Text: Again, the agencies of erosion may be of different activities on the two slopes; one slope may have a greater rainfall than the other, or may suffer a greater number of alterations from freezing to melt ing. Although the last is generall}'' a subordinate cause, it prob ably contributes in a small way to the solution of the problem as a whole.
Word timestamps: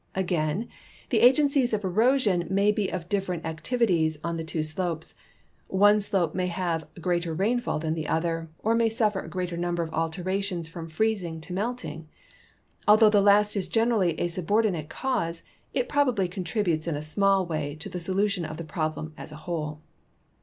Again, 0.15 0.67
the 1.11 1.19
agencies 1.19 1.73
of 1.73 1.83
erosion 1.83 2.47
may 2.49 2.71
be 2.71 2.91
of 2.91 3.07
different 3.07 3.45
activities 3.45 4.17
on 4.23 4.35
the 4.35 4.43
two 4.43 4.63
slopes; 4.63 5.13
one 5.67 5.99
slope 5.99 6.33
may 6.33 6.47
have 6.47 6.87
a 6.95 6.99
greater 6.99 7.35
rainfall 7.35 7.77
than 7.77 7.93
the 7.93 8.07
other, 8.07 8.49
or 8.57 8.73
may 8.73 8.89
suffer 8.89 9.19
a 9.19 9.29
greater 9.29 9.55
number 9.57 9.83
of 9.83 9.93
alterations 9.93 10.67
from 10.67 10.89
freezing 10.89 11.39
to 11.41 11.53
melt 11.53 11.85
ing. 11.85 12.07
Although 12.87 13.11
the 13.11 13.21
last 13.21 13.55
is 13.55 13.69
generall}'' 13.69 14.15
a 14.19 14.27
subordinate 14.27 14.89
cause, 14.89 15.43
it 15.71 15.87
prob 15.87 16.09
ably 16.09 16.27
contributes 16.27 16.87
in 16.87 16.95
a 16.95 17.03
small 17.03 17.45
way 17.45 17.75
to 17.75 17.87
the 17.87 17.99
solution 17.99 18.43
of 18.43 18.57
the 18.57 18.63
problem 18.63 19.13
as 19.17 19.31
a 19.31 19.35
whole. 19.45 19.81